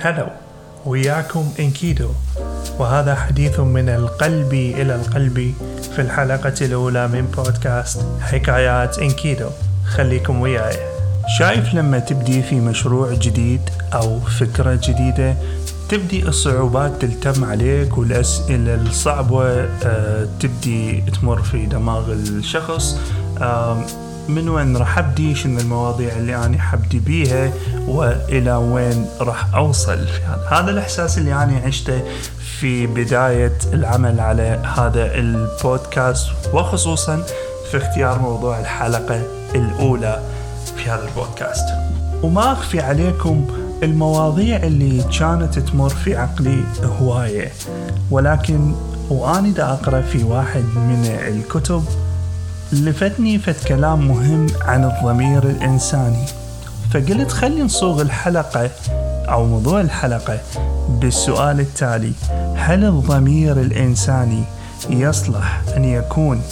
هلو 0.00 0.26
وياكم 0.86 1.52
إنكيدو. 1.60 2.08
وهذا 2.78 3.14
حديث 3.14 3.60
من 3.60 3.88
القلب 3.88 4.52
إلى 4.52 4.94
القلب 4.94 5.54
في 5.94 6.02
الحلقة 6.02 6.54
الأولى 6.60 7.08
من 7.08 7.26
بودكاست 7.36 8.00
حكايات 8.20 8.98
إنكيدو. 8.98 9.48
خليكم 9.86 10.40
وياي. 10.40 10.76
شايف 11.38 11.74
لما 11.74 11.98
تبدي 11.98 12.42
في 12.42 12.60
مشروع 12.60 13.12
جديد 13.12 13.60
أو 13.94 14.20
فكرة 14.20 14.80
جديدة 14.82 15.34
تبدي 15.88 16.28
الصعوبات 16.28 16.92
تلتم 17.02 17.44
عليك 17.44 17.98
والأسئلة 17.98 18.74
الصعبة 18.74 19.68
آه، 19.84 20.28
تبدي 20.40 21.00
تمر 21.00 21.42
في 21.42 21.66
دماغ 21.66 22.12
الشخص 22.12 22.96
من 24.28 24.48
وين 24.48 24.76
راح 24.76 24.98
أبدي؟ 24.98 25.34
شنو 25.34 25.60
المواضيع 25.60 26.16
اللي 26.16 26.36
أنا 26.36 26.58
حبدي 26.58 26.98
بيها؟ 26.98 27.52
وإلى 27.88 28.54
وين 28.54 29.06
راح 29.20 29.54
أوصل؟ 29.54 29.98
هذا 30.50 30.70
الإحساس 30.70 31.18
اللي 31.18 31.34
أنا 31.34 31.60
عشته 31.66 32.02
في 32.60 32.86
بداية 32.86 33.58
العمل 33.72 34.20
على 34.20 34.62
هذا 34.76 35.14
البودكاست 35.14 36.28
وخصوصا 36.52 37.22
في 37.70 37.76
اختيار 37.76 38.18
موضوع 38.18 38.60
الحلقة 38.60 39.22
الأولى 39.54 40.22
في 40.76 40.90
هذا 40.90 41.08
البودكاست. 41.08 41.64
وما 42.22 42.52
أخفي 42.52 42.80
عليكم 42.80 43.46
المواضيع 43.82 44.56
اللي 44.56 45.04
كانت 45.18 45.58
تمر 45.58 45.88
في 45.88 46.16
عقلي 46.16 46.62
هواية 47.00 47.52
ولكن 48.10 48.74
وأنا 49.10 49.48
دا 49.48 49.72
أقرأ 49.72 50.00
في 50.00 50.24
واحد 50.24 50.62
من 50.62 51.04
الكتب 51.28 51.84
لفتني 52.72 53.38
فت 53.38 53.64
كلام 53.64 54.08
مهم 54.08 54.46
عن 54.62 54.84
الضمير 54.84 55.42
الإنساني. 55.42 56.24
فقلت 56.90 57.32
خلي 57.32 57.62
نصوغ 57.62 58.02
الحلقة 58.02 58.70
أو 59.28 59.46
موضوع 59.46 59.80
الحلقة 59.80 60.38
بالسؤال 60.88 61.60
التالي. 61.60 62.12
هل 62.56 62.84
الضمير 62.84 63.60
الإنساني 63.60 64.44
يصلح 64.90 65.60
أن 65.76 65.84
يكون 65.84 66.42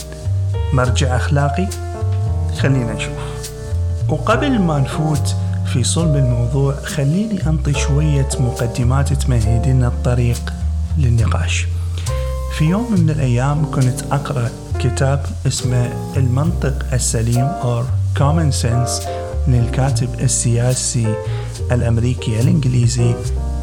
مرجع 0.73 1.17
أخلاقي؟ 1.17 1.67
خلينا 2.59 2.93
نشوف. 2.93 3.13
وقبل 4.09 4.59
ما 4.59 4.79
نفوت 4.79 5.37
في 5.73 5.85
صلب 5.85 6.17
الموضوع 6.17 6.75
خليني 6.75 7.47
أنطي 7.47 7.73
شوية 7.73 8.29
مقدمات 8.41 9.13
تمهد 9.13 9.69
لنا 9.69 9.89
الطريق 9.89 10.53
للنقاش. 10.99 11.67
في 12.59 12.65
يوم 12.65 12.93
من 12.93 13.11
الأيام 13.11 13.71
كنت 13.71 14.03
أقرأ 14.13 14.51
كتاب 14.81 15.27
اسمه 15.47 15.93
المنطق 16.17 16.87
السليم 16.93 17.49
or 17.63 17.85
Common 18.19 18.53
Sense 18.63 19.09
للكاتب 19.49 20.09
السياسي 20.21 21.15
الأمريكي 21.73 22.41
الإنجليزي 22.41 23.15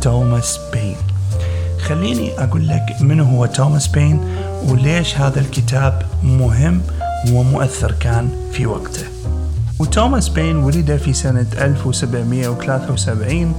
توماس 0.02 0.60
بين. 0.74 0.96
خليني 1.82 2.44
أقول 2.44 2.68
لك 2.68 2.86
من 3.02 3.20
هو 3.20 3.46
توماس 3.46 3.88
بين 3.88 4.20
وليش 4.68 5.18
هذا 5.18 5.40
الكتاب 5.40 6.02
مهم 6.24 6.82
ومؤثر 7.32 7.92
كان 7.92 8.30
في 8.52 8.66
وقته. 8.66 9.06
وتوماس 9.80 10.30
بين 10.30 10.56
ولد 10.56 10.98
في 10.98 11.14
سنة 11.14 11.48
1773 11.58 13.56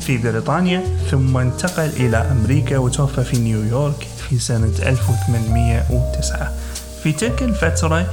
في 0.00 0.18
بريطانيا 0.18 0.82
ثم 1.10 1.36
انتقل 1.36 1.90
إلى 1.96 2.16
أمريكا 2.16 2.78
وتوفى 2.78 3.24
في 3.24 3.38
نيويورك 3.38 4.06
في 4.28 4.38
سنة 4.38 4.72
1809 4.82 6.52
في 7.02 7.12
تلك 7.12 7.42
الفترة 7.42 8.06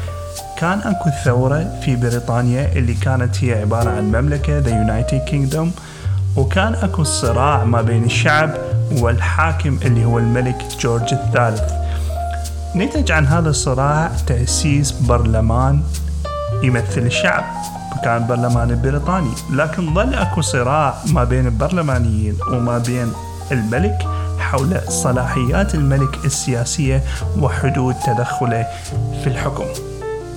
كان 0.57 0.79
أكو 0.79 1.09
ثورة 1.25 1.79
في 1.85 1.95
بريطانيا 1.95 2.71
اللي 2.75 2.93
كانت 2.93 3.43
هي 3.43 3.61
عبارة 3.61 3.89
عن 3.89 4.03
مملكة 4.11 4.61
The 4.63 4.67
United 4.87 5.29
Kingdom 5.31 5.67
وكان 6.37 6.75
أكو 6.75 7.03
صراع 7.03 7.63
ما 7.63 7.81
بين 7.81 8.03
الشعب 8.03 8.49
والحاكم 8.91 9.79
اللي 9.85 10.05
هو 10.05 10.19
الملك 10.19 10.65
جورج 10.79 11.13
الثالث. 11.13 11.73
نتج 12.75 13.11
عن 13.11 13.27
هذا 13.27 13.49
الصراع 13.49 14.11
تأسيس 14.27 14.91
برلمان 14.91 15.81
يمثل 16.63 17.01
الشعب 17.01 17.43
كان 18.03 18.27
برلمان 18.27 18.69
البريطاني 18.71 19.31
لكن 19.53 19.93
ظل 19.93 20.13
أكو 20.13 20.41
صراع 20.41 20.93
ما 21.13 21.23
بين 21.23 21.45
البرلمانيين 21.45 22.37
وما 22.51 22.77
بين 22.77 23.13
الملك 23.51 23.97
حول 24.39 24.81
صلاحيات 24.87 25.75
الملك 25.75 26.25
السياسية 26.25 27.03
وحدود 27.39 27.95
تدخله 28.07 28.67
في 29.23 29.27
الحكم. 29.27 29.65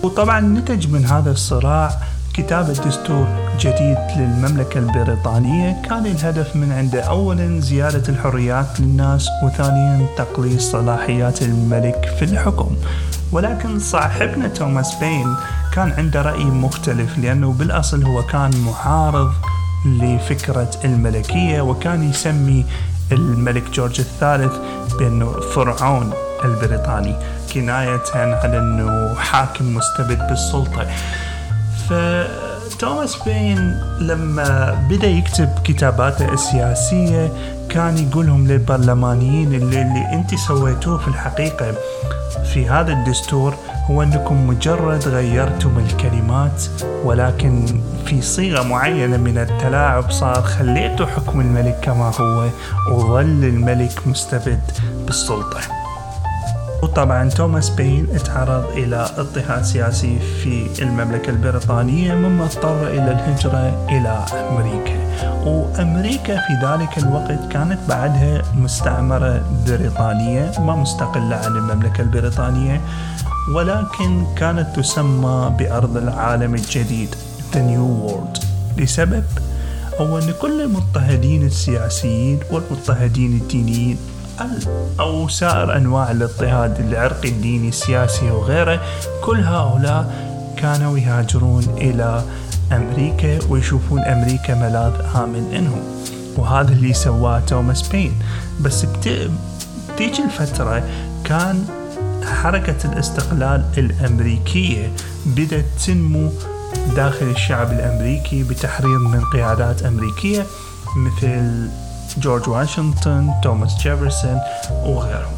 وطبعا 0.02 0.40
نتج 0.40 0.88
من 0.88 1.06
هذا 1.06 1.30
الصراع 1.30 1.90
كتابة 2.34 2.72
دستور 2.72 3.26
جديد 3.60 3.98
للمملكة 4.16 4.78
البريطانية. 4.78 5.82
كان 5.82 6.06
الهدف 6.06 6.56
من 6.56 6.72
عنده 6.72 7.00
أولا 7.02 7.60
زيادة 7.60 8.08
الحريات 8.08 8.80
للناس 8.80 9.28
وثانيا 9.44 10.06
تقليص 10.16 10.70
صلاحيات 10.70 11.42
الملك 11.42 12.14
في 12.18 12.24
الحكم. 12.24 12.76
ولكن 13.32 13.78
صاحبنا 13.78 14.48
توماس 14.48 14.94
بين 14.94 15.34
كان 15.72 15.92
عنده 15.92 16.22
رأي 16.22 16.44
مختلف 16.44 17.18
لأنه 17.18 17.52
بالأصل 17.52 18.04
هو 18.04 18.22
كان 18.22 18.50
معارض 18.66 19.32
لفكرة 19.86 20.70
الملكية 20.84 21.60
وكان 21.60 22.10
يسمي 22.10 22.66
الملك 23.12 23.70
جورج 23.70 24.00
الثالث 24.00 24.52
بأنه 24.98 25.32
فرعون 25.40 26.12
البريطاني 26.44 27.16
كناية 27.54 28.02
على 28.14 28.58
أنه 28.58 29.14
حاكم 29.14 29.74
مستبد 29.76 30.18
بالسلطة. 30.28 30.86
فتوماس 31.88 33.16
بين 33.24 33.80
لما 34.00 34.70
بدأ 34.90 35.06
يكتب 35.06 35.48
كتاباته 35.64 36.32
السياسية 36.32 37.32
كان 37.68 37.98
يقولهم 37.98 38.48
للبرلمانيين 38.48 39.54
اللي, 39.54 39.82
اللي 39.82 40.12
انت 40.12 40.34
سويتوه 40.34 40.98
في 40.98 41.08
الحقيقة 41.08 41.74
في 42.52 42.68
هذا 42.68 42.92
الدستور 42.92 43.54
هو 43.90 44.02
أنكم 44.02 44.46
مجرد 44.46 45.08
غيرتم 45.08 45.78
الكلمات 45.78 46.62
ولكن 47.04 47.80
في 48.06 48.22
صيغة 48.22 48.62
معينة 48.62 49.16
من 49.16 49.38
التلاعب 49.38 50.10
صار 50.10 50.42
خليتوا 50.42 51.06
حكم 51.06 51.40
الملك 51.40 51.78
كما 51.82 52.12
هو 52.20 52.48
وظل 52.90 53.44
الملك 53.44 54.06
مستبد 54.06 54.60
بالسلطة. 55.06 55.60
وطبعا 56.82 57.28
توماس 57.28 57.70
بين 57.70 58.08
تعرض 58.24 58.64
إلى 58.76 59.08
اضطهاد 59.18 59.64
سياسي 59.64 60.18
في 60.18 60.82
المملكة 60.82 61.30
البريطانية 61.30 62.14
مما 62.14 62.44
اضطر 62.44 62.86
إلى 62.86 63.10
الهجرة 63.10 63.86
إلى 63.88 64.24
أمريكا. 64.50 65.02
وأمريكا 65.46 66.36
في 66.36 66.66
ذلك 66.66 66.98
الوقت 66.98 67.52
كانت 67.52 67.78
بعدها 67.88 68.42
مستعمرة 68.56 69.42
بريطانية 69.66 70.52
ما 70.58 70.76
مستقلة 70.76 71.36
عن 71.36 71.56
المملكة 71.56 72.00
البريطانية. 72.00 72.80
ولكن 73.48 74.24
كانت 74.36 74.76
تسمى 74.76 75.54
بأرض 75.58 75.96
العالم 75.96 76.54
الجديد 76.54 77.14
The 77.52 77.56
New 77.56 78.08
World. 78.10 78.44
لسبب؟ 78.76 79.24
هو 80.00 80.18
أن 80.18 80.34
كل 80.40 80.60
المضطهدين 80.60 81.46
السياسيين 81.46 82.40
والمضطهدين 82.50 83.32
الدينيين 83.32 83.96
أو 85.00 85.28
سائر 85.28 85.76
أنواع 85.76 86.10
الاضطهاد 86.10 86.80
العرقي 86.80 87.28
الديني 87.28 87.68
السياسي 87.68 88.30
وغيره 88.30 88.80
كل 89.24 89.40
هؤلاء 89.40 90.14
كانوا 90.56 90.98
يهاجرون 90.98 91.64
إلى 91.76 92.22
أمريكا 92.72 93.38
ويشوفون 93.48 94.00
أمريكا 94.00 94.54
ملاذ 94.54 94.92
آمن 95.22 95.54
إنهم. 95.54 95.82
وهذا 96.36 96.72
اللي 96.72 96.92
سواه 96.92 97.40
توماس 97.40 97.88
بين. 97.88 98.12
بس 98.60 98.86
بتيجي 99.94 100.24
الفترة 100.24 100.82
كان 101.24 101.64
حركة 102.24 102.92
الاستقلال 102.92 103.64
الأمريكية 103.78 104.92
بدأت 105.26 105.64
تنمو 105.86 106.30
داخل 106.96 107.26
الشعب 107.26 107.72
الأمريكي 107.72 108.42
بتحريض 108.42 109.00
من 109.00 109.24
قيادات 109.24 109.82
أمريكية 109.82 110.46
مثل 110.96 111.68
جورج 112.18 112.48
واشنطن 112.48 113.30
توماس 113.42 113.76
جيفرسون 113.82 114.38
وغيرهم. 114.84 115.32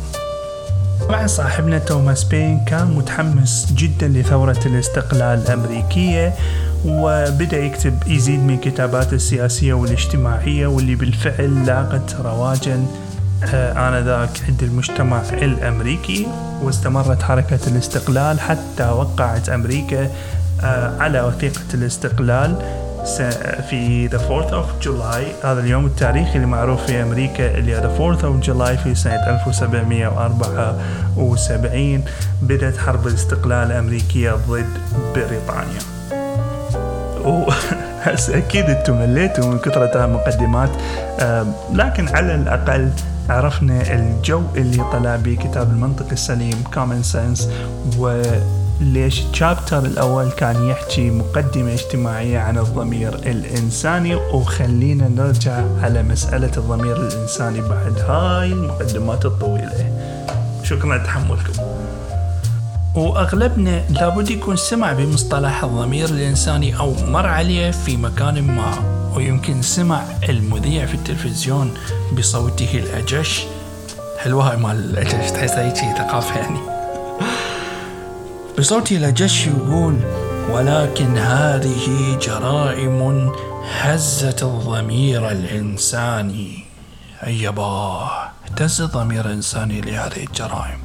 طبعا 1.09 1.27
صاحبنا 1.27 1.79
توماس 1.79 2.25
بين 2.25 2.65
كان 2.65 2.87
متحمس 2.87 3.73
جدا 3.73 4.09
لثورة 4.09 4.61
الاستقلال 4.67 5.43
الأمريكية 5.47 6.35
وبدأ 6.87 7.59
يكتب 7.59 7.99
يزيد 8.07 8.41
من 8.41 8.59
كتاباته 8.59 9.15
السياسية 9.15 9.75
والاجتماعية 9.75 10.67
واللي 10.67 10.95
بالفعل 10.95 11.67
لاقت 11.67 12.17
رواجا 12.21 12.87
آنذاك 13.53 14.31
عند 14.49 14.63
المجتمع 14.63 15.23
الأمريكي 15.33 16.27
واستمرت 16.63 17.23
حركة 17.23 17.59
الاستقلال 17.67 18.41
حتى 18.41 18.89
وقعت 18.89 19.49
أمريكا 19.49 20.11
آه، 20.63 20.99
على 20.99 21.21
وثيقة 21.21 21.75
الاستقلال 21.75 22.57
في 23.71 24.09
the 24.09 24.19
4th 24.19 24.51
of 24.51 24.67
July. 24.87 25.47
هذا 25.47 25.61
اليوم 25.61 25.87
التاريخي 25.87 26.37
اللي 26.37 26.47
معروف 26.47 26.87
في 26.87 27.03
أمريكا 27.03 27.59
اللي 27.59 27.81
the 27.81 27.99
4th 27.99 28.21
of 28.23 28.47
July 28.47 28.83
في 28.83 28.95
سنة 28.95 29.29
1774 29.29 32.05
بدأت 32.43 32.77
حرب 32.77 33.07
الاستقلال 33.07 33.71
الأمريكية 33.71 34.33
ضد 34.49 34.67
بريطانيا. 35.15 35.81
هسه 38.05 38.39
أكيد 38.39 38.65
أنتم 38.65 39.01
مليتوا 39.01 39.47
من 39.47 39.59
كثرة 39.59 40.05
المقدمات 40.05 40.71
آه، 41.21 41.47
لكن 41.73 42.09
على 42.09 42.35
الأقل 42.35 42.91
عرفنا 43.29 43.95
الجو 43.95 44.43
اللي 44.57 44.85
طلع 44.93 45.17
به 45.17 45.35
كتاب 45.35 45.71
المنطق 45.71 46.07
السليم 46.13 46.65
Common 46.75 47.03
Sense 47.03 47.49
وليش 47.99 49.23
ال 49.31 49.37
chapter 49.37 49.79
الأول 49.79 50.31
كان 50.31 50.69
يحكي 50.69 51.11
مقدمة 51.11 51.73
اجتماعية 51.73 52.39
عن 52.39 52.59
الضمير 52.59 53.15
الإنساني. 53.15 54.15
وخلينا 54.15 55.09
نرجع 55.09 55.65
على 55.83 56.03
مسألة 56.03 56.51
الضمير 56.57 56.97
الإنساني 56.97 57.61
بعد 57.61 57.99
هاي 57.99 58.53
المقدمات 58.53 59.25
الطويلة. 59.25 59.91
شكرا 60.63 60.97
لتحملكم 60.97 61.53
وأغلبنا 62.95 63.85
لابد 63.91 64.31
يكون 64.31 64.57
سمع 64.57 64.93
بمصطلح 64.93 65.65
الضمير 65.65 66.09
الإنساني 66.09 66.79
أو 66.79 66.95
مر 67.07 67.27
عليه 67.27 67.71
في 67.71 67.97
مكان 67.97 68.43
ما. 68.43 68.94
ويمكن 69.17 69.63
سمع 69.63 70.03
المذيع 70.29 70.87
في 70.87 70.95
التلفزيون 70.95 71.75
بصوته 72.19 72.79
الأجش. 72.79 73.45
حلوة 74.19 74.51
هاي 74.51 74.57
مال 74.57 74.91
الأجش 74.91 75.31
تحس 75.31 75.51
هيك 75.51 75.75
ثقافة 75.75 76.41
يعني. 76.41 76.59
بصوته 78.59 78.97
الأجش 78.97 79.47
يقول 79.47 79.97
ولكن 80.51 81.19
هذه 81.19 82.19
جرائم 82.23 83.33
هزت 83.81 84.43
الضمير 84.43 85.31
الإنساني. 85.31 86.65
أيبا 87.27 88.11
اهتز 88.45 88.81
الضمير 88.81 89.27
الإنساني 89.27 89.81
لهذه 89.81 90.25
الجرائم. 90.27 90.79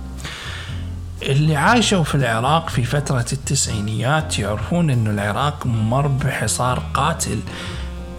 اللي 1.22 1.56
عاشوا 1.56 2.04
في 2.04 2.16
العراق 2.16 2.70
في 2.70 2.84
فترة 2.84 3.26
التسعينيات 3.34 4.40
يعرفون 4.40 4.90
أن 4.90 5.08
العراق 5.08 5.66
مر 5.66 6.08
بحصار 6.08 6.84
قاتل. 6.94 7.40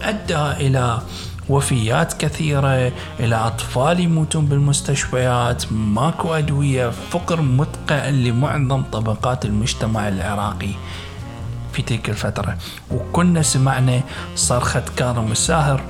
أدى 0.09 0.67
إلى 0.67 1.01
وفيات 1.49 2.13
كثيرة 2.13 2.91
إلى 3.19 3.35
أطفال 3.35 3.99
يموتون 3.99 4.45
بالمستشفيات 4.45 5.71
ماكو 5.71 6.33
أدوية 6.33 6.89
فقر 6.89 7.41
مدقع 7.41 8.09
لمعظم 8.09 8.83
طبقات 8.91 9.45
المجتمع 9.45 10.07
العراقي 10.07 10.73
في 11.73 11.81
تلك 11.81 12.09
الفترة. 12.09 12.57
وكنا 12.91 13.41
سمعنا 13.41 14.01
صرخة 14.35 14.83
كاظم 14.97 15.31
الساهر 15.31 15.81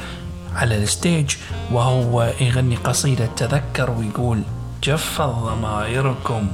على 0.55 0.83
الستيج 0.83 1.35
وهو 1.71 2.33
يغني 2.41 2.75
قصيدة 2.75 3.25
تذكر 3.25 3.91
ويقول 3.91 4.41
جفت 4.83 5.21
ضمائركم 5.21 6.47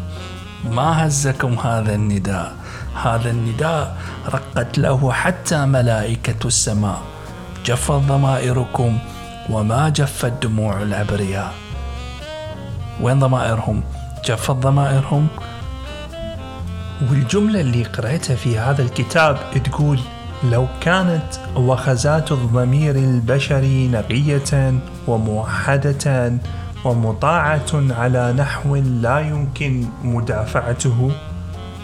ما 0.72 1.08
هزكم 1.08 1.54
هذا 1.60 1.96
النداء؟ 1.96 2.56
هذا 3.04 3.30
النداء 3.30 3.98
رقت 4.30 4.78
له 4.78 5.12
حتى 5.12 5.66
ملائكة 5.66 6.48
السماء. 6.48 7.02
جفت 7.68 7.92
ضمائركم 7.92 8.98
وما 9.50 9.90
جفت 9.90 10.34
دموع 10.44 10.82
الأبرياء 10.82 11.54
وين 13.02 13.20
ضمائرهم؟ 13.20 13.84
جفت 14.26 14.52
ضمائرهم 14.52 15.28
والجملة 17.10 17.62
اللي 17.62 17.84
قرأتها 17.84 18.36
في 18.36 18.60
هذا 18.60 18.82
الكتاب 18.82 19.38
تقول 19.64 20.00
لو 20.52 20.68
كانت 20.82 21.40
وخزات 21.56 22.32
الضمير 22.32 22.96
البشري 22.96 23.88
نقية 23.88 24.74
وموحدة 25.08 26.34
ومطاعة 26.86 27.72
على 27.74 28.34
نحو 28.34 28.76
لا 28.76 29.20
يمكن 29.20 29.86
مدافعته 30.04 31.12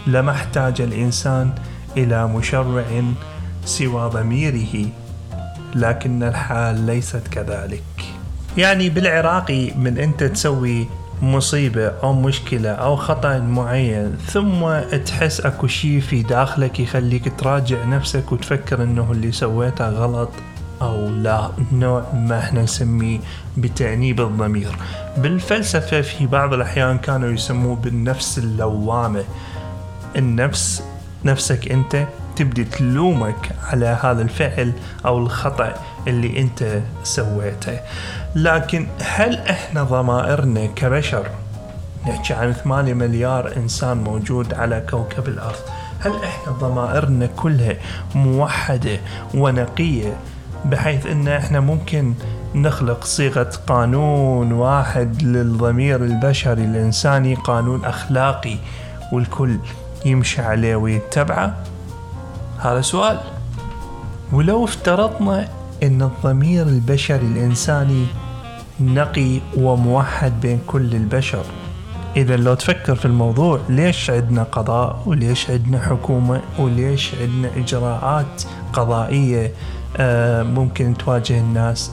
لما 0.06 0.32
احتاج 0.32 0.80
الإنسان 0.80 1.50
إلى 1.96 2.26
مشرع 2.26 2.84
سوى 3.64 4.10
ضميره 4.10 5.03
لكن 5.74 6.22
الحال 6.22 6.86
ليست 6.86 7.28
كذلك. 7.28 7.82
يعني 8.56 8.88
بالعراقي 8.88 9.70
من 9.70 9.98
أنت 9.98 10.24
تسوي 10.24 10.86
مصيبة 11.22 11.86
أو 11.86 12.12
مشكلة 12.12 12.70
أو 12.70 12.96
خطأ 12.96 13.38
معين 13.38 14.16
ثم 14.26 14.78
تحس 15.06 15.40
أكو 15.40 15.66
شيء 15.66 16.00
في 16.00 16.22
داخلك 16.22 16.80
يخليك 16.80 17.32
تراجع 17.38 17.84
نفسك 17.84 18.32
وتفكر 18.32 18.82
أنه 18.82 19.12
اللي 19.12 19.32
سويته 19.32 19.88
غلط 19.88 20.30
أو 20.82 21.08
لا 21.08 21.50
نوع 21.72 22.04
ما 22.14 22.38
إحنا 22.38 22.62
نسميه 22.62 23.18
بتأنيب 23.56 24.20
الضمير. 24.20 24.76
بالفلسفة 25.16 26.00
في 26.00 26.26
بعض 26.26 26.54
الأحيان 26.54 26.98
كانوا 26.98 27.28
يسموه 27.30 27.76
بالنفس 27.76 28.38
اللوامة. 28.38 29.24
النفس 30.16 30.82
نفسك 31.24 31.72
أنت 31.72 32.06
تبدي 32.36 32.64
تلومك 32.64 33.50
على 33.70 33.98
هذا 34.02 34.22
الفعل 34.22 34.72
أو 35.06 35.18
الخطأ 35.18 35.74
اللي 36.06 36.40
أنت 36.40 36.80
سويته. 37.02 37.80
لكن 38.34 38.86
هل 39.02 39.38
إحنا 39.38 39.82
ضمائرنا 39.82 40.66
كبشر؟ 40.66 41.26
نحكي 42.08 42.34
عن 42.34 42.52
8 42.52 42.94
مليار 42.94 43.56
إنسان 43.56 43.96
موجود 43.96 44.54
على 44.54 44.86
كوكب 44.90 45.28
الأرض. 45.28 45.60
هل 46.00 46.12
إحنا 46.24 46.52
ضمائرنا 46.52 47.26
كلها 47.26 47.76
موحدة 48.14 48.98
ونقية 49.34 50.16
بحيث 50.64 51.06
إن 51.06 51.28
إحنا 51.28 51.60
ممكن 51.60 52.14
نخلق 52.54 53.04
صيغة 53.04 53.50
قانون 53.66 54.52
واحد 54.52 55.22
للضمير 55.22 56.04
البشري 56.04 56.64
الإنساني 56.64 57.34
قانون 57.34 57.84
أخلاقي 57.84 58.56
والكل؟ 59.12 59.58
يمشي 60.04 60.42
عليه 60.42 60.76
ويتبعه؟ 60.76 61.56
هذا 62.58 62.80
سؤال. 62.80 63.20
ولو 64.32 64.64
افترضنا 64.64 65.48
أن 65.82 66.02
الضمير 66.02 66.66
البشري 66.66 67.26
الإنساني 67.26 68.06
نقي 68.80 69.40
وموحد 69.56 70.40
بين 70.40 70.60
كل 70.66 70.94
البشر 70.94 71.44
إذا 72.16 72.36
لو 72.36 72.54
تفكر 72.54 72.94
في 72.94 73.04
الموضوع 73.04 73.60
ليش 73.68 74.10
عندنا 74.10 74.42
قضاء 74.42 75.02
وليش 75.06 75.50
عندنا 75.50 75.80
حكومة 75.80 76.40
وليش 76.58 77.14
عندنا 77.20 77.50
إجراءات 77.56 78.42
قضائية 78.72 79.52
آه، 79.96 80.42
ممكن 80.42 80.94
تواجه 80.96 81.38
الناس 81.38 81.90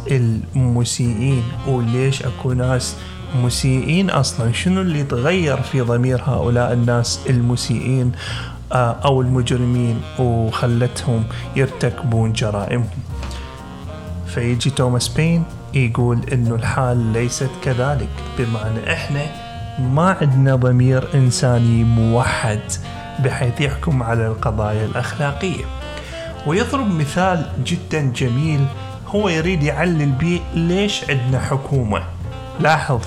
المسيئين 0.56 1.44
وليش 1.68 2.24
أكو 2.24 2.54
ناس 2.54 2.96
مسيئين 3.36 4.10
أصلا. 4.10 4.52
شنو 4.52 4.82
اللي 4.82 5.04
تغير 5.04 5.62
في 5.62 5.82
ضمير 5.82 6.22
هؤلاء 6.26 6.74
الناس 6.74 7.20
المسيئين 7.30 8.12
آه، 8.72 8.96
أو 9.06 9.22
المجرمين 9.22 10.02
وخلتهم 10.20 11.24
يرتكبون 11.56 12.34
جرائمهم؟ 12.34 12.90
فيجي 14.28 14.70
توماس 14.70 15.08
بين 15.08 15.44
يقول 15.74 16.20
إنه 16.34 16.56
الحال 16.56 16.98
ليست 16.98 17.50
كذلك 17.64 18.10
بمعنى 18.40 18.94
إحنا 18.94 19.26
ما 19.80 20.18
عندنا 20.22 20.56
ضمير 20.56 21.08
إنساني 21.14 21.84
موحد 21.84 22.62
بحيث 23.20 23.62
يحكم 23.62 24.04
على 24.04 24.28
القضايا 24.28 24.86
الأخلاقية. 24.86 25.66
ويضرب 26.48 26.92
مثال 26.92 27.46
جدا 27.66 28.02
جميل 28.16 28.66
هو 29.08 29.30
يريد 29.30 29.64
يعلل 29.64 30.12
به 30.12 30.42
ليش 30.54 31.10
عندنا 31.10 31.40
حكومة؟ 31.40 32.04
لاحظ 32.60 33.02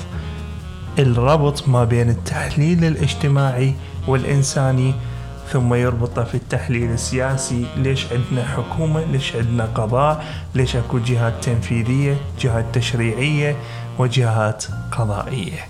الربط 0.99 1.69
ما 1.69 1.85
بين 1.85 2.11
التحليل 2.11 2.85
الاجتماعي 2.85 3.75
والإنساني 4.09 4.95
ثم 5.53 5.75
يربطه 5.75 6.25
في 6.25 6.35
التحليل 6.35 6.91
السياسي. 6.91 7.67
ليش 7.77 8.07
عندنا 8.13 8.49
حكومة؟ 8.49 9.05
ليش 9.05 9.37
عندنا 9.37 9.65
قضاء؟ 9.65 10.25
ليش 10.55 10.77
أكو 10.77 10.99
جهات 10.99 11.45
تنفيذية 11.45 12.17
جهات 12.41 12.65
تشريعية 12.73 13.57
وجهات 13.99 14.65
قضائية؟ 14.93 15.61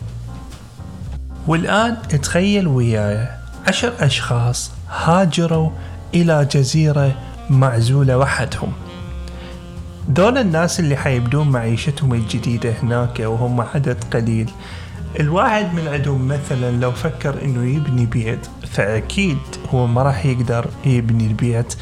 والآن 1.46 1.96
تخيل 2.22 2.66
وياي. 2.66 3.28
عشر 3.68 3.92
أشخاص 4.00 4.70
هاجروا 4.90 5.70
إلى 6.14 6.48
جزيرة 6.52 7.12
معزولة 7.50 8.18
وحدهم. 8.18 8.72
دول 10.08 10.38
الناس 10.38 10.80
اللي 10.80 10.96
حيبدون 10.96 11.48
معيشتهم 11.48 12.14
الجديدة 12.14 12.74
هناك 12.82 13.20
وهم 13.20 13.60
عدد 13.60 14.04
قليل. 14.12 14.50
الواحد 15.20 15.74
من 15.74 15.88
عندهم 15.88 16.28
مثلا 16.28 16.70
لو 16.70 16.92
فكر 16.92 17.42
إنه 17.42 17.76
يبني 17.76 18.06
بيت 18.06 18.46
فأكيد 18.70 19.38
هو 19.70 19.86
ما 19.86 20.02
راح 20.02 20.26
يقدر 20.26 20.66
يبني 20.84 21.26
البيت 21.26 21.74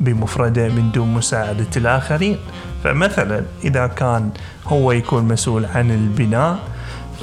بمفرده 0.00 0.68
من 0.68 0.90
دون 0.92 1.14
مساعدة 1.14 1.66
الآخرين. 1.76 2.38
فمثلا 2.84 3.42
إذا 3.64 3.86
كان 3.86 4.30
هو 4.66 4.92
يكون 4.92 5.24
مسؤول 5.24 5.66
عن 5.66 5.90
البناء 5.90 6.58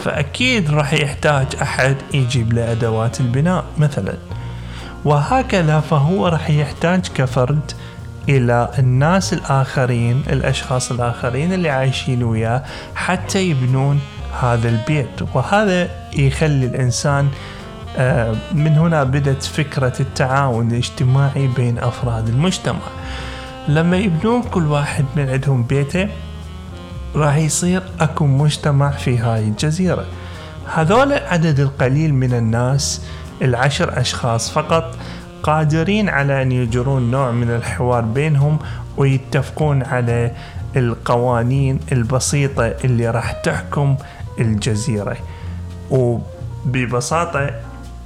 فأكيد 0.03 0.71
راح 0.71 0.93
يحتاج 0.93 1.47
أحد 1.61 1.95
يجيب 2.13 2.53
له 2.53 2.71
أدوات 2.71 3.19
البناء 3.19 3.65
مثلا. 3.77 4.13
وهكذا 5.05 5.79
فهو 5.79 6.27
راح 6.27 6.49
يحتاج 6.49 7.07
كفرد 7.15 7.71
إلى 8.29 8.71
الناس 8.79 9.33
الآخرين 9.33 10.23
الأشخاص 10.29 10.91
الآخرين 10.91 11.53
اللي 11.53 11.69
عايشين 11.69 12.23
وياه 12.23 12.63
حتى 12.95 13.49
يبنون 13.49 13.99
هذا 14.41 14.69
البيت. 14.69 15.21
وهذا 15.33 15.89
يخلي 16.13 16.65
الإنسان 16.65 17.29
آه، 17.97 18.35
من 18.53 18.77
هنا 18.77 19.03
بدت 19.03 19.43
فكرة 19.43 19.93
التعاون 19.99 20.71
الاجتماعي 20.71 21.47
بين 21.47 21.77
أفراد 21.77 22.27
المجتمع. 22.27 22.87
لما 23.67 23.97
يبنون 23.97 24.41
كل 24.41 24.65
واحد 24.65 25.05
من 25.15 25.29
عندهم 25.29 25.63
بيته 25.63 26.07
راح 27.15 27.35
يصير 27.35 27.83
أكو 27.99 28.25
مجتمع 28.25 28.91
في 28.91 29.17
هاي 29.17 29.43
الجزيرة. 29.43 30.05
هذول 30.73 31.13
عدد 31.13 31.59
القليل 31.59 32.13
من 32.13 32.33
الناس 32.33 33.01
العشر 33.41 33.99
أشخاص 34.01 34.51
فقط 34.51 34.97
قادرين 35.43 36.09
على 36.09 36.41
أن 36.41 36.51
يجرون 36.51 37.11
نوع 37.11 37.31
من 37.31 37.49
الحوار 37.49 38.01
بينهم 38.01 38.59
ويتفقون 38.97 39.83
على 39.83 40.31
القوانين 40.75 41.79
البسيطة 41.91 42.65
اللي 42.65 43.09
راح 43.09 43.31
تحكم 43.31 43.95
الجزيرة. 44.39 45.17
وببساطة 45.91 47.49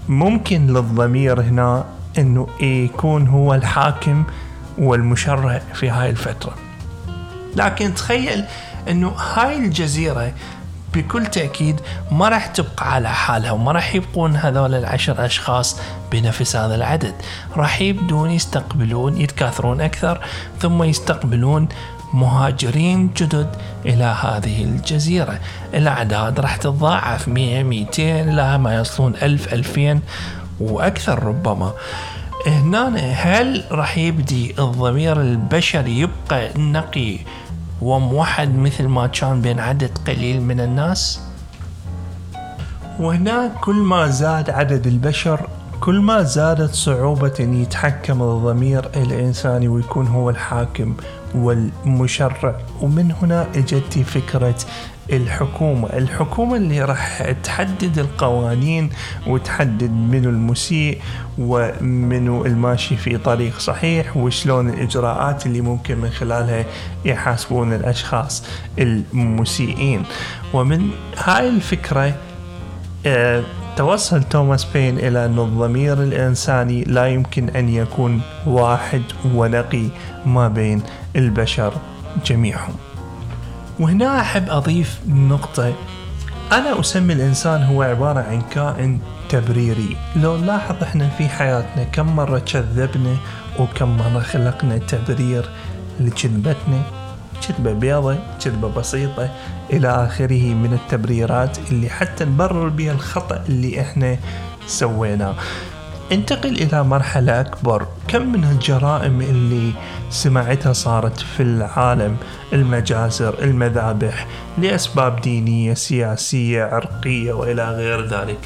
ممكن 0.10 0.68
للضمير 0.68 1.42
هنا 1.42 1.86
إنه 2.18 2.48
يكون 2.62 3.28
هو 3.28 3.54
الحاكم 3.54 4.24
والمشرع 4.78 5.62
في 5.74 5.90
هاي 5.90 6.10
الفترة. 6.10 6.56
لكن 7.56 7.94
تخيل 7.94 8.46
إنه 8.90 9.08
هاي 9.08 9.58
الجزيرة 9.58 10.34
بكل 10.94 11.26
تأكيد 11.26 11.82
ما 12.12 12.30
راح 12.30 12.48
تبقى 12.48 12.94
على 12.94 13.10
حالها 13.10 13.52
وما 13.52 13.72
راح 13.72 13.96
يبقون 13.96 14.36
هذول 14.36 14.74
العشر 14.74 15.26
أشخاص 15.26 15.80
بنفس 16.12 16.56
هذا 16.56 16.76
العدد. 16.76 17.14
راح 17.58 17.82
يبدون 17.82 18.32
يستقبلون 18.32 19.18
يتكاثرون 19.18 19.82
أكثر 19.82 20.20
ثم 20.60 20.84
يستقبلون 20.84 21.68
مهاجرين 22.14 23.10
جدد 23.18 23.56
إلى 23.86 24.04
هذه 24.04 24.64
الجزيرة 24.64 25.40
الأعداد 25.74 26.40
راح 26.40 26.56
تتضاعف 26.56 27.28
100 27.28 27.64
200 27.64 28.22
إلى 28.22 28.58
ما 28.58 28.76
يصلون 28.76 29.16
1000 29.16 29.54
2000 29.54 30.00
وأكثر 30.60 31.24
ربما 31.24 31.74
هنا 32.48 32.88
هل 32.98 33.64
راح 33.72 33.98
يبدي 33.98 34.56
الضمير 34.60 35.22
البشري 35.22 36.00
يبقى 36.00 36.50
نقي 36.58 37.18
وموحد 37.82 38.56
مثل 38.56 38.88
ما 38.88 39.08
كان 39.08 39.42
بين 39.42 39.60
عدد 39.60 39.92
قليل 40.08 40.42
من 40.42 40.60
الناس؟ 40.60 41.20
وهنا 43.00 43.52
كل 43.62 43.76
ما 43.76 44.08
زاد 44.08 44.50
عدد 44.50 44.88
البشر 44.88 45.48
كل 45.80 46.00
ما 46.00 46.24
زادت 46.24 46.74
صعوبة 46.74 47.34
أن 47.40 47.62
يتحكم 47.62 48.22
الضمير 48.22 48.86
الإنساني 48.96 49.68
ويكون 49.68 50.08
هو 50.08 50.30
الحاكم 50.30 50.96
والمشرع. 51.36 52.56
ومن 52.82 53.12
هنا 53.12 53.48
إجت 53.56 54.00
فكرة 54.00 54.56
الحكومة. 55.12 55.90
الحكومة 55.90 56.58
اللي 56.58 56.84
راح 56.84 57.32
تحدد 57.32 58.00
القوانين 58.00 58.90
وتحدد 59.28 59.92
منو 59.92 60.30
المسيء 60.30 61.02
ومنو 61.38 62.46
الماشي 62.46 62.98
في 62.98 63.18
طريق 63.18 63.60
صحيح 63.60 64.18
وشلون 64.18 64.70
الإجراءات 64.70 65.46
اللي 65.46 65.62
ممكن 65.62 65.98
من 65.98 66.10
خلالها 66.10 66.66
يحاسبون 67.06 67.74
الأشخاص 67.74 68.44
المسيئين. 68.80 70.04
ومن 70.54 70.90
هاي 71.18 71.50
الفكرة 71.50 72.14
آه، 73.06 73.44
توصل 73.80 74.24
توماس 74.24 74.66
بين 74.66 74.98
إلى 74.98 75.26
أن 75.26 75.40
الضمير 75.40 76.04
الإنساني 76.04 76.84
لا 76.84 77.08
يمكن 77.08 77.50
أن 77.50 77.70
يكون 77.70 78.22
واحد 78.48 79.02
ونقي 79.36 79.86
ما 80.26 80.48
بين 80.48 80.82
البشر 81.16 81.74
جميعهم. 82.26 82.74
وهنا 83.80 84.20
أحب 84.20 84.50
أضيف 84.50 85.00
نقطة. 85.08 85.74
أنا 86.52 86.80
أسمي 86.80 87.14
الإنسان 87.14 87.64
هو 87.64 87.82
عبارة 87.82 88.20
عن 88.20 88.42
كائن 88.42 89.00
تبريري. 89.30 89.96
لو 90.16 90.38
نلاحظ 90.38 90.76
إحنا 90.84 91.10
في 91.10 91.30
حياتنا 91.30 91.84
كم 91.84 92.16
مرة 92.16 92.40
كذبنا 92.40 93.16
وكم 93.60 93.98
مرة 93.98 94.20
خلقنا 94.20 94.78
تبرير 94.78 95.50
لكذبتنا 96.00 96.99
كذبة 97.48 97.74
بيضة 97.74 98.18
كذبة 98.44 98.68
بسيطة 98.68 99.30
إلى 99.74 99.88
آخره 99.88 100.54
من 100.54 100.74
التبريرات 100.74 101.58
اللي 101.72 101.90
حتى 101.90 102.26
نبرر 102.26 102.70
بها 102.70 102.92
الخطأ 102.92 103.44
اللي 103.50 103.82
إحنا 103.82 104.18
سويناه 104.68 105.36
انتقل 106.12 106.50
إلى 106.50 106.84
مرحلة 106.84 107.40
أكبر. 107.42 107.88
كم 108.08 108.32
من 108.32 108.44
الجرائم 108.44 109.22
اللي 109.22 109.72
سمعتها 110.10 110.74
صارت 110.74 111.20
في 111.20 111.44
العالم؟ 111.44 112.18
المجازر 112.54 113.44
المذابح 113.44 114.28
لأسباب 114.58 115.22
دينية 115.22 115.74
سياسية 115.74 116.64
عرقية 116.64 117.34
وإلى 117.34 117.72
غير 117.72 118.06
ذلك. 118.06 118.38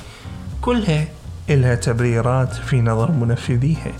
كلها 0.61 1.05
إلها 1.49 1.75
تبريرات 1.75 2.53
في 2.53 2.81
نظر 2.81 3.11
منفذيها. 3.11 3.91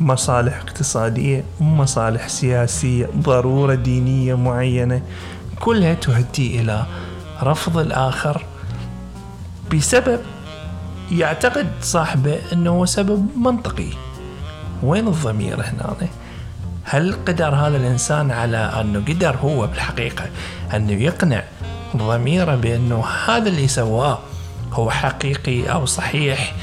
مصالح 0.00 0.56
اقتصادية 0.56 1.44
ومصالح 1.60 2.28
سياسية 2.28 3.08
ضرورة 3.16 3.74
دينية 3.74 4.34
معينة 4.34 5.02
كلها 5.60 5.94
تهدي 5.94 6.60
إلى 6.60 6.86
رفض 7.42 7.78
الآخر 7.78 8.44
بسبب 9.74 10.20
يعتقد 11.12 11.70
صاحبه 11.80 12.38
أنه 12.52 12.84
سبب 12.84 13.28
منطقي. 13.36 13.90
وين 14.82 15.08
الضمير 15.08 15.54
هنا؟ 15.54 15.96
هل 16.84 17.16
قدر 17.26 17.54
هذا 17.54 17.76
الإنسان 17.76 18.30
على 18.30 18.56
أنه 18.56 18.98
قدر 18.98 19.36
هو 19.36 19.66
بالحقيقة 19.66 20.24
أنه 20.74 20.92
يقنع 20.92 21.42
ضميره 21.96 22.54
بأنه 22.54 23.04
هذا 23.26 23.48
اللي 23.48 23.68
سواه 23.68 24.18
هو 24.72 24.90
حقيقي 24.90 25.72
أو 25.72 25.86
صحيح 25.86 26.54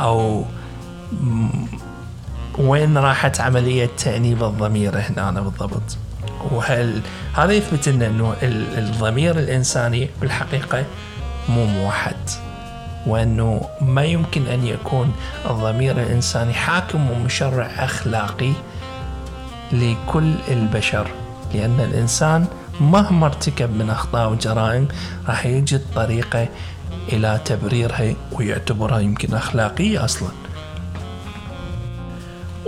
أو 0.00 0.44
وين 2.58 2.98
راحت 2.98 3.40
عملية 3.40 3.90
تأنيب 3.98 4.44
الضمير 4.44 4.98
هنا 4.98 5.30
بالضبط؟ 5.30 5.96
وهل 6.50 7.00
هذا 7.34 7.52
يثبت 7.52 7.88
لنا 7.88 8.06
أنه 8.06 8.34
الضمير 8.42 9.38
الإنساني 9.38 10.10
بالحقيقة 10.20 10.84
مو 11.48 11.64
موحد؟ 11.64 12.16
وأنه 13.06 13.60
ما 13.80 14.04
يمكن 14.04 14.46
أن 14.46 14.66
يكون 14.66 15.12
الضمير 15.50 16.02
الإنساني 16.02 16.52
حاكم 16.52 17.10
ومشرع 17.10 17.66
أخلاقي 17.66 18.52
لكل 19.72 20.34
البشر 20.48 21.08
لأن 21.54 21.80
الإنسان 21.80 22.46
مهما 22.80 23.26
ارتكب 23.26 23.76
من 23.76 23.90
أخطاء 23.90 24.30
وجرائم 24.32 24.88
راح 25.28 25.46
يجد 25.46 25.82
طريقة 25.94 26.48
إلى 27.12 27.40
تبريرها 27.44 28.14
ويعتبرها 28.32 28.98
يمكن 28.98 29.34
أخلاقية 29.34 30.04
أصلا. 30.04 30.28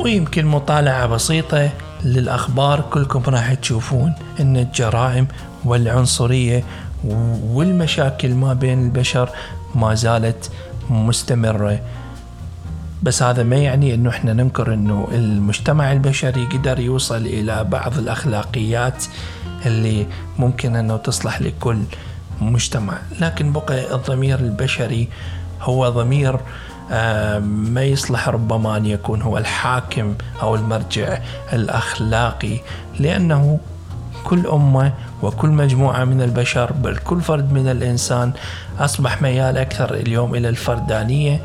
ويمكن 0.04 0.46
مطالعة 0.46 1.06
بسيطة 1.06 1.70
للأخبار 2.04 2.80
كلكم 2.80 3.22
راح 3.26 3.54
تشوفون 3.54 4.14
أن 4.40 4.56
الجرائم 4.56 5.26
والعنصرية 5.64 6.64
والمشاكل 7.44 8.34
ما 8.34 8.52
بين 8.54 8.84
البشر 8.84 9.30
ما 9.74 9.94
زالت 9.94 10.50
مستمرة. 10.90 11.80
بس 13.02 13.22
هذا 13.22 13.42
ما 13.42 13.56
يعني 13.56 13.94
إنه 13.94 14.10
إحنا 14.10 14.32
ننكر 14.32 14.74
إنه 14.74 15.08
المجتمع 15.12 15.92
البشري 15.92 16.44
قدر 16.44 16.80
يوصل 16.80 17.26
إلى 17.26 17.64
بعض 17.64 17.98
الأخلاقيات 17.98 19.04
اللي 19.66 20.06
ممكن 20.38 20.76
إنه 20.76 20.96
تصلح 20.96 21.42
لكل 21.42 21.78
مجتمع. 22.40 22.98
لكن 23.20 23.52
بقى 23.52 23.94
الضمير 23.94 24.38
البشري 24.38 25.08
هو 25.60 25.88
ضمير 25.88 26.40
ما 27.40 27.82
يصلح 27.82 28.28
ربما 28.28 28.76
أن 28.76 28.86
يكون 28.86 29.22
هو 29.22 29.38
الحاكم 29.38 30.14
أو 30.42 30.54
المرجع 30.54 31.18
الأخلاقي 31.52 32.60
لأنه 32.98 33.58
كل 34.24 34.46
أمة 34.46 34.92
وكل 35.22 35.48
مجموعة 35.48 36.04
من 36.04 36.22
البشر 36.22 36.72
بل 36.72 36.96
كل 36.96 37.20
فرد 37.20 37.52
من 37.52 37.68
الإنسان 37.68 38.32
أصبح 38.78 39.22
ميال 39.22 39.58
أكثر 39.58 39.94
اليوم 39.94 40.34
إلى 40.34 40.48
الفردانية 40.48 41.40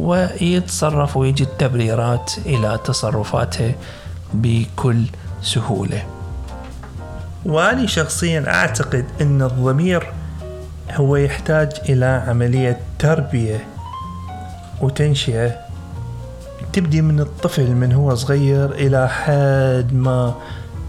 ويتصرف 0.00 1.16
ويجد 1.16 1.46
تبريرات 1.46 2.32
إلى 2.46 2.78
تصرفاته 2.84 3.74
بكل 4.34 5.02
سهولة. 5.42 6.02
وأنا 7.46 7.86
شخصيا 7.86 8.44
أعتقد 8.48 9.06
أن 9.20 9.42
الضمير 9.42 10.12
هو 10.92 11.16
يحتاج 11.16 11.72
إلى 11.88 12.24
عملية 12.28 12.80
تربية 12.98 13.73
وتنشئة. 14.80 15.56
تبدي 16.72 17.02
من 17.02 17.20
الطفل 17.20 17.70
من 17.70 17.92
هو 17.92 18.14
صغير 18.14 18.72
إلى 18.72 19.08
حد 19.08 19.94
ما 19.94 20.34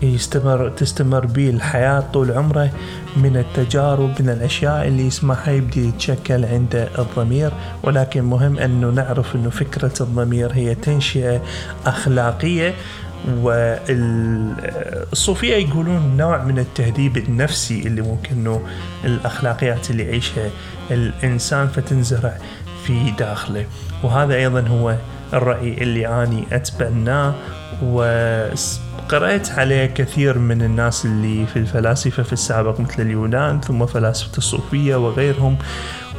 يستمر 0.02 0.70
تستمر 0.70 1.26
به 1.26 1.50
الحياة 1.50 2.04
طول 2.14 2.32
عمره 2.32 2.70
من 3.18 3.38
التجارب 3.38 4.22
من 4.22 4.30
الأشياء 4.30 4.88
اللي 4.88 5.08
يسمعها 5.08 5.52
يبدي 5.52 5.88
يتشكل 5.88 6.46
عنده 6.46 6.90
الضمير. 7.00 7.52
ولكن 7.84 8.24
مهم 8.24 8.60
أنه 8.60 8.90
نعرف 8.90 9.36
أنه 9.36 9.50
فكرة 9.50 9.94
الضمير 10.02 10.52
هي 10.54 10.76
تنشئة 10.76 11.42
أخلاقية 11.86 12.74
والصوفية 13.90 15.56
يقولون 15.56 16.18
نوع 16.18 16.44
من 16.44 16.60
التهذيب 16.60 17.18
النفسي 17.18 17.88
اللي 17.88 18.02
ممكن 18.02 18.32
أنه 18.36 18.62
الأخلاقيات 19.06 19.90
اللي 19.90 20.04
يعيشها 20.04 20.50
الإنسان 20.92 21.68
فتنزرع. 21.68 22.38
في 22.88 23.12
داخله. 23.12 23.66
وهذا 24.04 24.36
أيضا 24.36 24.62
هو 24.62 24.96
الرأي 25.34 25.74
اللي 25.74 26.24
أني 26.24 26.44
أتبناه 26.52 27.34
وقرأت 27.84 29.52
عليه 29.52 29.86
كثير 29.86 30.38
من 30.40 30.62
الناس 30.62 31.06
اللي 31.06 31.46
في 31.46 31.60
الفلاسفة 31.60 32.24
في 32.24 32.34
السابق 32.34 32.80
مثل 32.80 33.02
اليونان 33.02 33.62
ثم 33.62 33.86
فلاسفة 33.86 34.38
الصوفية 34.38 34.96
وغيرهم 34.96 35.58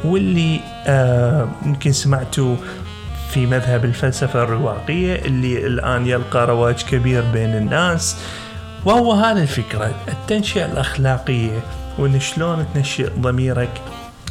واللي 0.05 0.59
آه 0.87 1.47
يمكن 1.65 1.91
سمعتوا 1.91 2.55
في 3.31 3.45
مذهب 3.45 3.85
الفلسفة 3.85 4.43
الرواقية 4.43 5.15
اللي 5.15 5.67
الآن 5.67 6.07
يلقى 6.07 6.47
رواج 6.47 6.81
كبير 6.83 7.23
بين 7.33 7.55
الناس. 7.55 8.17
وهو 8.85 9.13
هذا 9.13 9.41
الفكرة 9.41 9.95
التنشئة 10.07 10.65
الأخلاقية 10.65 11.59
وإن 11.99 12.19
شلون 12.19 12.65
تنشئ 12.73 13.09
ضميرك 13.19 13.81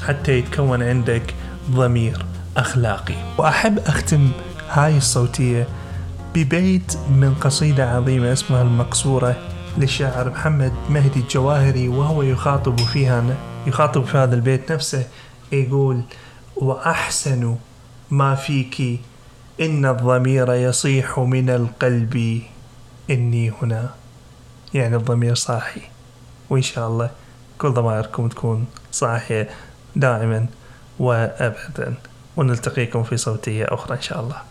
حتى 0.07 0.33
يتكون 0.39 0.83
عندك 0.83 1.35
ضمير 1.71 2.27
أخلاقي. 2.57 3.15
وأحب 3.39 3.79
أختم 3.79 4.29
هاي 4.71 4.97
الصوتية 4.97 5.69
ببيت 6.35 6.97
من 7.11 7.35
قصيدة 7.41 7.91
عظيمة 7.91 8.33
اسمها 8.33 8.63
المقصورة 8.63 9.37
للشاعر 9.79 10.31
محمد 10.31 10.73
مهدي 10.91 11.21
الجواهري 11.21 11.89
وهو 11.89 12.23
يخاطب 12.23 12.81
فيها 12.81 13.25
يخاطب 13.67 14.05
في 14.05 14.19
هذا 14.19 14.35
البيت 14.35 14.73
نفسه 14.73 15.07
يقول 15.53 16.03
وأحسن 16.57 17.57
ما 18.11 18.35
فيك 18.35 19.01
إن 19.61 19.87
الضمير 19.87 20.53
يصيح 20.53 21.19
من 21.19 21.51
القلب 21.51 22.43
إني 23.11 23.53
هنا. 23.63 23.91
يعني 24.75 24.97
الضمير 24.97 25.35
صاحي. 25.35 25.81
وإن 26.51 26.63
شاء 26.63 26.89
الله 26.89 27.11
كل 27.59 27.71
ضمائركم 27.71 28.29
تكون 28.29 28.67
صاحية 28.93 29.49
دائما. 29.97 30.47
وأبدا. 30.99 31.95
ونلتقيكم 32.37 33.03
في 33.03 33.17
صوتية 33.17 33.67
أخرى 33.69 33.97
إن 33.97 34.03
شاء 34.03 34.21
الله. 34.21 34.43